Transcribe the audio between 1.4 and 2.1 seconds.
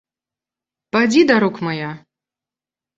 рук мая!